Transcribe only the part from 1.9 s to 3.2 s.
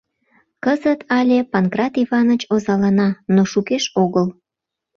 Иваныч озалана,